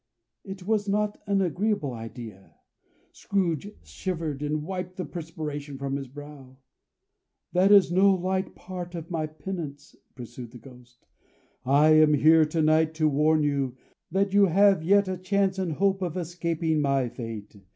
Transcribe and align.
It 0.43 0.65
was 0.65 0.89
not 0.89 1.21
an 1.27 1.43
agreeable 1.43 1.93
idea. 1.93 2.55
Scrooge 3.11 3.69
shivered, 3.83 4.41
and 4.41 4.63
wiped 4.63 4.97
the 4.97 5.05
perspiration 5.05 5.77
from 5.77 5.95
his 5.95 6.07
brow. 6.07 6.57
"That 7.53 7.71
is 7.71 7.91
no 7.91 8.11
light 8.15 8.55
part 8.55 8.95
of 8.95 9.11
my 9.11 9.27
penance," 9.27 9.95
pursued 10.15 10.53
the 10.53 10.57
Ghost. 10.57 11.05
"I 11.67 11.89
am 11.89 12.15
here 12.15 12.45
to 12.45 12.63
night 12.63 12.95
to 12.95 13.07
warn 13.07 13.43
you, 13.43 13.77
that 14.09 14.33
you 14.33 14.47
have 14.47 14.81
yet 14.81 15.07
a 15.07 15.19
chance 15.19 15.59
and 15.59 15.73
hope 15.73 16.01
of 16.01 16.17
escaping 16.17 16.81
my 16.81 17.07
fate. 17.07 17.55